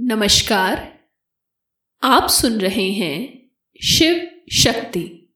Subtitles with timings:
[0.00, 0.98] नमस्कार,
[2.02, 3.50] आप सुन रहे हैं
[3.84, 5.34] Shiv Shakti.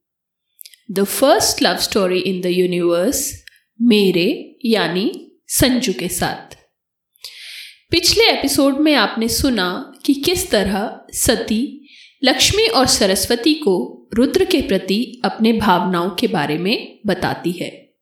[0.91, 3.45] The first love story in the universe
[3.83, 6.59] मेरे यानी संजू के साथ।
[7.91, 11.89] पिछले एपिसोड में आपने सुना कि किस तरह सती,
[12.25, 17.95] लक्ष्मी और सरस्वती को रुद्र के प्रति अपने भावनाओं के बारे में बताती है।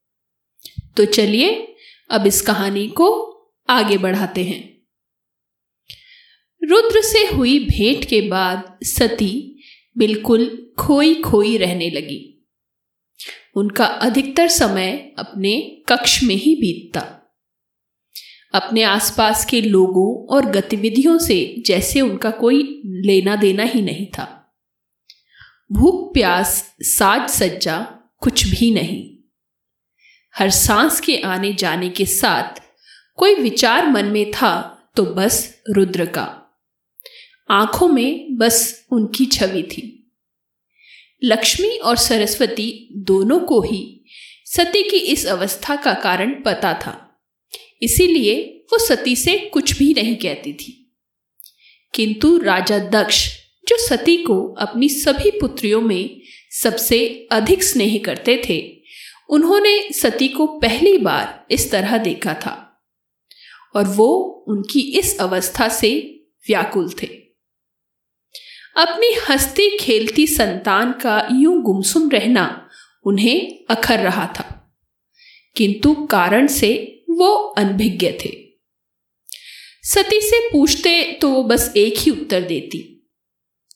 [0.97, 1.75] तो चलिए,
[2.11, 3.37] अब इस कहानी को
[3.71, 4.70] आगे बढ़ाते हैं।
[6.69, 9.63] रुद्र से हुई भेंट के बाद सती
[9.99, 12.49] बिल्कुल खोई खोई रहने लगी।
[13.57, 17.01] उनका अधिकतर समय अपने कक्ष में ही बीतता।
[18.55, 24.57] अपने आसपास के लोगों और गतिविधियों से जैसे उनका कोई लेना देना ही नहीं था।
[25.73, 27.79] भूख, प्यास, साज सज्जा
[28.21, 29.17] कुछ भी नहीं।
[30.39, 32.63] हर सांस के आने जाने के साथ
[33.17, 36.37] कोई विचार मन में था तो बस रुद्र का।
[37.51, 40.13] आँखों में बस उनकी छवि थी।
[41.25, 44.05] लक्ष्मी और सरस्वती दोनों को ही
[44.45, 47.23] सती की इस अवस्था का कारण पता था।
[47.83, 50.97] इसीलिए वो सती से कुछ भी नहीं कहती थी।
[51.95, 53.37] किंतु राजा दक्ष,
[53.69, 58.81] जो सती को अपनी सभी पुत्रियों में सबसे अधिक स्नेह करते थे,
[59.31, 62.83] उन्होंने सती को पहली बार इस तरह देखा था।
[63.77, 64.15] और वो
[64.49, 67.20] उनकी इस अवस्था से व्याकुल थे।
[68.81, 72.69] अपनी हंसती खेलती संतान का यूँ गुमसुम रहना
[73.05, 74.73] उन्हें अखर रहा था।
[75.57, 78.31] किंतु कारण से वो अनभिज्ञ थे।
[79.83, 83.09] सती से पूछते तो वो बस एक ही उत्तर देती,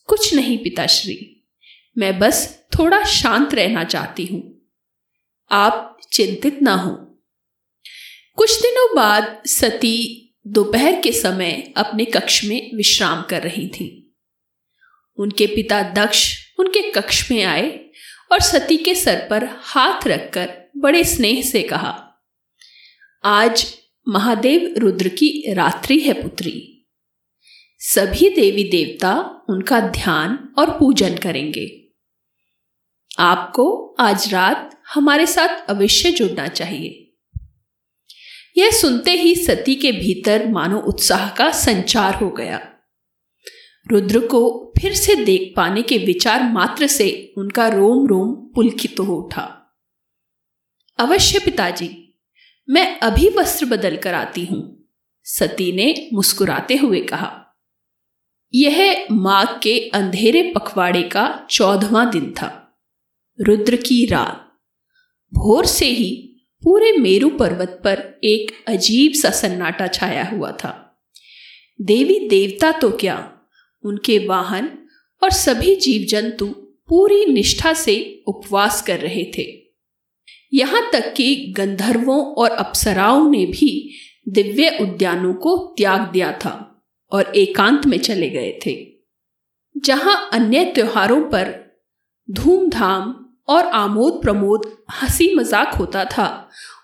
[0.07, 1.47] कुछ नहीं पिताश्री,
[1.99, 4.69] मैं बस थोड़ा शांत रहना चाहती हूँ।
[5.51, 6.95] आप चिंतित ना हो।
[8.37, 9.97] कुछ दिनों बाद सती
[10.47, 14.04] दोपहर के समय अपने कक्ष में विश्राम कर रही थी।
[15.19, 17.71] उनके पिता दक्ष उनके कक्ष में आए
[18.33, 22.23] और सती के सर पर हाथ रखकर बड़े स्नेह से कहा,
[23.25, 23.67] आज
[24.09, 26.71] महादेव रुद्र की रात्रि है पुत्री।
[27.81, 31.91] सभी देवी देवता उनका ध्यान और पूजन करेंगे।
[33.19, 37.01] आपको आज रात हमारे साथ अवश्य जुड़ना चाहिए।
[38.57, 42.74] यह सुनते ही सती के भीतर मानो उत्साह का संचार हो गया।
[43.87, 49.05] रुद्र को फिर से देख पाने के विचार मात्र से उनका रोम रोम पुलकित तो
[49.05, 49.43] हो उठा।
[50.99, 51.91] अवश्य पिताजी,
[52.69, 54.89] मैं अभी वस्त्र बदल कर आती हूँ,
[55.27, 57.31] सती ने मुस्कुराते हुए कहा।
[58.55, 62.51] यह माघ के अंधेरे पखवाड़े का चौदवा दिन था।
[63.39, 64.41] रुद्र की रात,
[65.33, 66.11] भोर से ही
[66.63, 70.73] पूरे मेरु पर्वत पर एक अजीब सा सन्नाटा छाया हुआ था।
[71.81, 73.17] देवी देवता तो क्या
[73.85, 74.71] उनके वाहन
[75.23, 76.47] और सभी जीव जंतु
[76.89, 79.47] पूरी निष्ठा से उपवास कर रहे थे।
[80.53, 83.71] यहाँ तक कि गंधर्वों और अप्सराओं ने भी
[84.29, 86.53] दिव्य उद्यानों को त्याग दिया था
[87.13, 88.77] और एकांत में चले गए थे,
[89.75, 91.53] जहाँ अन्य त्योहारों पर
[92.29, 93.15] धूमधाम
[93.49, 96.27] और आमोद प्रमोद हँसी मज़ाक होता था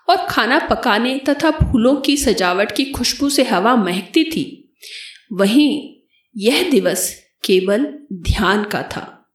[0.09, 4.45] और खाना पकाने तथा फूलों की सजावट की खुशबू से हवा महकती थी।
[5.33, 5.71] वहीं
[6.37, 7.15] यह दिवस
[7.45, 9.33] केवल ध्यान का था।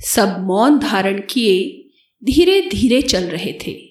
[0.00, 1.88] सब मौन धारण किए
[2.24, 3.90] धीरे धीरे चल रहे थे।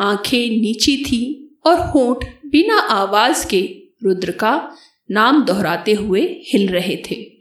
[0.00, 4.76] आँखें नीची थी और होठ बिना आवाज़ के रुद्र का
[5.10, 7.32] नाम दोहराते हुए हिल रहे थे।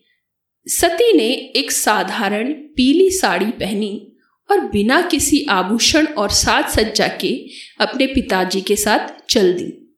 [0.68, 4.16] सती ने एक साधारण पीली साड़ी पहनी
[4.52, 7.48] और बिना किसी आभूषण और साज सज्जा के
[7.80, 9.98] अपने पिताजी के साथ चल दी।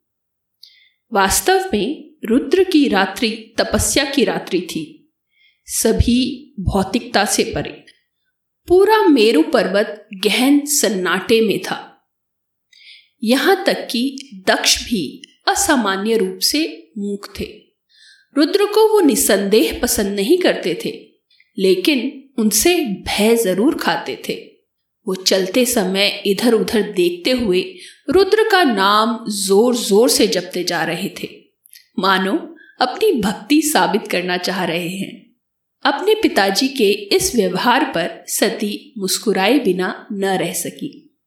[1.13, 4.83] वास्तव में रुद्र की रात्रि, तपस्या की रात्रि थी।
[5.67, 7.83] सभी भौतिकता से परे।
[8.67, 11.79] पूरा मेरु पर्वत गहन सन्नाटे में था।
[13.23, 17.45] यहाँ तक कि दक्ष भी असामान्य रूप से मूक थे।
[18.35, 20.91] रुद्र को वो निसंदेह पसंद नहीं करते थे,
[21.57, 22.75] लेकिन उनसे
[23.07, 24.33] भय ज़रूर खाते थे।
[25.07, 27.61] वो चलते समय इधर उधर देखते हुए
[28.09, 31.44] रुद्र का नाम ज़ोर ज़ोर से जपते जा रहे थे।
[31.99, 35.25] मानो, अपनी भक्ति साबित करना चाह रहे हैं।
[35.83, 41.17] अपने पिताजी के इस व्यवहार पर सती मुस्कुराए बिना न रह सकी।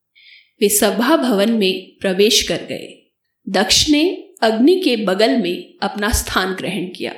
[0.61, 3.13] वे सभा भवन में प्रवेश कर गए।
[3.49, 7.15] दक्ष ने अग्नि के बगल में अपना स्थान ग्रहण किया।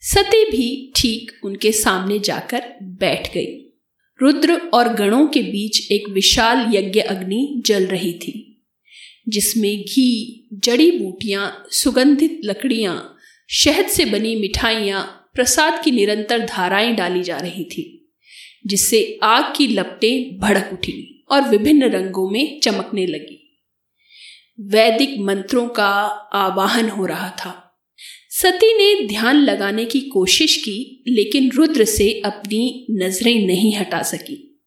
[0.00, 3.72] सती भी ठीक उनके सामने जाकर बैठ गई।
[4.22, 8.53] रुद्र और गणों के बीच एक विशाल यज्ञ अग्नि जल रही थी।
[9.28, 13.16] जिसमें घी, जड़ी बूटियाँ, सुगंधित लकड़ियाँ,
[13.50, 18.12] शहद से बनी मिठाइयाँ, प्रसाद की निरंतर धाराएँ डाली जा रही थी,
[18.66, 23.40] जिससे आग की लपटें भड़क उठी और विभिन्न रंगों में चमकने लगी।
[24.60, 25.90] वैदिक मंत्रों का
[26.32, 27.60] आवाहन हो रहा था।
[28.30, 34.62] सती ने ध्यान लगाने की कोशिश की, लेकिन रुद्र से अपनी नज़रें नहीं हटा सकी।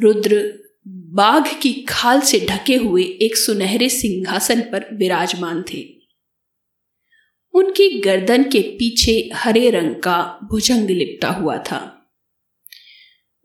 [0.00, 0.67] रुद्र
[1.08, 5.84] बाघ की खाल से ढके हुए एक सुनहरे सिंहासन पर विराजमान थे।
[7.54, 12.10] उनकी गर्दन के पीछे हरे रंग का भुजंग लिपटा हुआ था।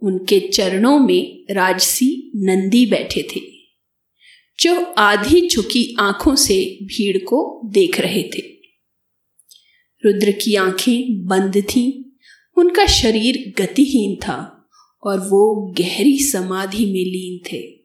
[0.01, 3.41] उनके चरणों में राजसी नंदी बैठे थे,
[4.59, 8.41] जो आधी झुकी आँखों से भीड़ को देख रहे थे।
[10.05, 12.19] रुद्र की आँखें बंद थीं,
[12.57, 14.49] उनका शरीर गतिहीन था।
[15.03, 17.83] और वो गहरी समाधि में लीन थे।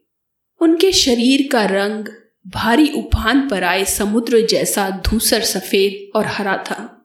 [0.61, 2.05] उनके शरीर का रंग
[2.47, 6.95] भारी उफान पर आए समुद्र जैसा धूसर सफ़ेद और हरा था।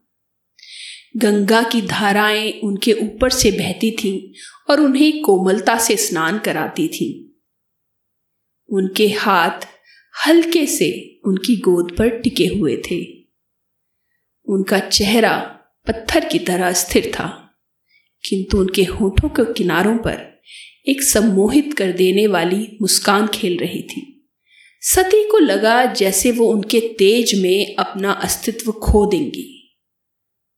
[1.17, 4.33] गंगा की धाराएँ उनके ऊपर से बहती थीं
[4.71, 7.25] और उन्हें कोमलता से स्नान कराती थीं।
[8.77, 9.67] उनके हाथ
[10.27, 13.05] हल्के से उनकी गोद पर टिके हुए थे।
[14.49, 15.39] उनका चेहरा
[15.87, 17.44] पत्थर की तरह स्थिर था।
[18.25, 20.43] किंतु उनके होठों के किनारों पर
[20.89, 24.11] एक सम्मोहित कर देने वाली मुस्कान खेल रही थी।
[24.83, 29.79] सती को लगा जैसे वो उनके तेज में अपना अस्तित्व खो देंगी।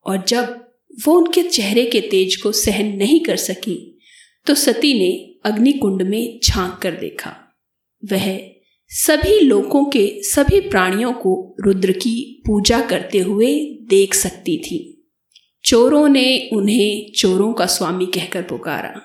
[0.07, 0.67] और जब
[1.07, 3.99] वो उनके चेहरे के तेज को सहन नहीं कर सकी
[4.47, 7.37] तो सती ने अग्निकुंड में झाँक कर देखा।
[8.13, 8.39] वह
[8.91, 13.55] सभी लोगों के सभी प्राणियों को रुद्र की पूजा करते हुए
[13.89, 14.96] देख सकती थी।
[15.67, 19.03] चोरों ने उन्हें चोरों का स्वामी कहकर पुकारा।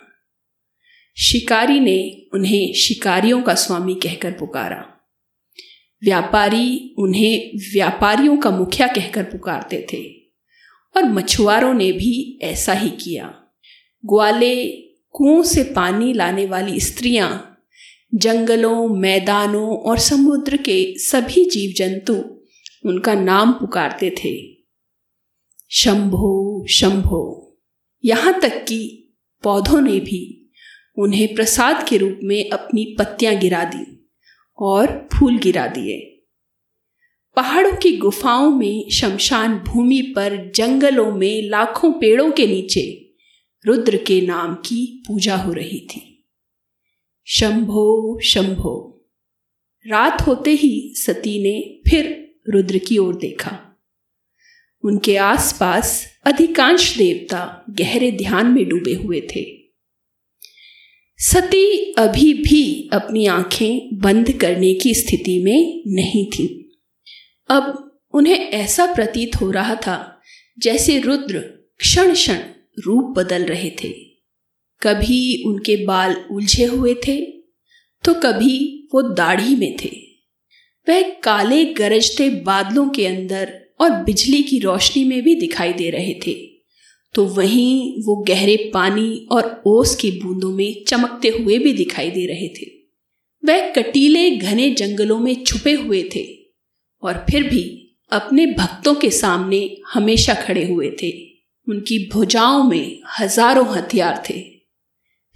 [1.18, 4.86] शिकारी ने उन्हें शिकारियों का स्वामी कहकर पुकारा।
[6.04, 10.04] व्यापारी उन्हें व्यापारियों का मुखिया कहकर पुकारते थे
[10.98, 13.34] और मछुआरों ने भी ऐसा ही किया।
[14.06, 14.66] ग्वाले,
[15.12, 17.63] कुओं से पानी लाने वाली स्त्रियाँ,
[18.16, 22.42] जंगलों, मैदानों और समुद्र के सभी जीव जंतु
[22.86, 24.61] उनका नाम पुकारते थे।
[25.74, 27.58] शंभो शंभो।
[28.06, 29.14] यहाँ तक कि
[29.44, 30.52] पौधों ने भी
[30.98, 34.10] उन्हें प्रसाद के रूप में अपनी पत्तियाँ गिरा दी
[34.60, 36.28] और फूल गिरा दिए।
[37.36, 43.14] पहाड़ों की गुफाओं में शमशान भूमि पर जंगलों में लाखों पेड़ों के नीचे
[43.66, 46.28] रुद्र के नाम की पूजा हो रही थी।
[47.26, 49.06] शंभो शंभो।
[49.88, 53.71] रात होते ही सती ने फिर रुद्र की ओर देखा।
[54.83, 59.45] उनके आसपास अधिकांश देवता गहरे ध्यान में डूबे हुए थे।
[61.19, 66.48] सती अभी भी अपनी आँखें बंद करने की स्थिति में नहीं थी।
[67.50, 70.22] अब उन्हें ऐसा प्रतीत हो रहा था
[70.60, 71.39] जैसे रुद्र
[71.80, 72.39] क्षण क्षण
[72.86, 73.89] रूप बदल रहे थे।
[74.81, 77.19] कभी उनके बाल उलझे हुए थे
[78.04, 79.89] तो कभी वो दाढ़ी में थे।
[80.88, 86.13] वह काले गरजते बादलों के अंदर और बिजली की रोशनी में भी दिखाई दे रहे
[86.28, 86.33] थे।
[87.13, 92.25] तो वहीं वो गहरे पानी और ओस की बूंदों में चमकते हुए भी दिखाई दे
[92.25, 92.66] रहे थे।
[93.45, 96.25] वह कटीले घने जंगलों में छुपे हुए थे
[97.04, 97.77] और फिर भी
[98.12, 101.12] अपने भक्तों के सामने हमेशा खड़े हुए थे।
[101.67, 104.41] उनकी भुजाओं में हज़ारों हथियार थे।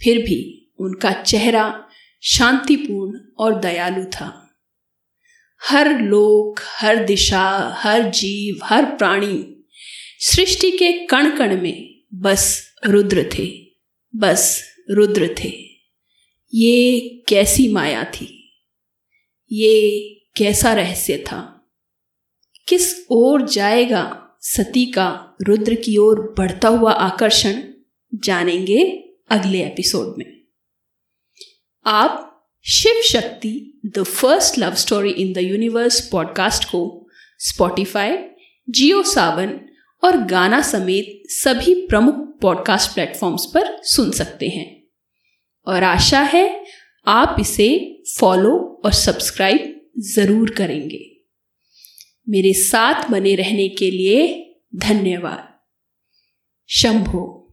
[0.02, 1.84] फिर भी उनका चेहरा
[2.22, 4.45] शांतिपूर्ण और दयालु था।
[5.62, 9.64] हर लोक, हर दिशा, हर जीव, हर प्राणी
[10.18, 13.66] सृष्टि के कण कण में बस रुद्र थे,
[14.16, 15.52] बस रुद्र थे।
[16.54, 18.58] ये कैसी माया थी?
[19.52, 20.00] ये
[20.36, 21.70] कैसा रहस्य था?
[22.68, 27.62] किस ओर जाएगा सती का रुद्र की ओर बढ़ता हुआ आकर्षण?
[28.14, 30.40] जानेंगे अगले एपिसोड में।
[31.86, 32.25] आप
[32.68, 37.08] Shiv Shakti the first love story in the universe podcast को
[37.38, 38.16] स्पॉटिफाई
[38.70, 39.60] जियो सावन
[40.04, 44.82] और गाना समेत सभी प्रमुख पॉडकास्ट प्लेटफॉर्म्स पर सुन सकते हैं।
[45.66, 46.64] और आशा है,
[47.06, 51.20] आप इसे फॉलो और सब्सक्राइब ज़रूर करेंगे।
[52.28, 55.60] मेरे साथ बने रहने के लिए धन्यवाद।
[56.68, 57.45] शंभो।